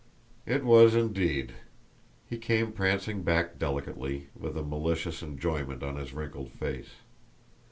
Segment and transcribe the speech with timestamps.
[0.47, 1.53] It was indeed;
[2.27, 6.89] he came prancing back delicately, with a malicious enjoyment on his wrinkled face.